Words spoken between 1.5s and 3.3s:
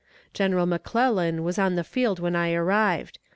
on the field when I arrived.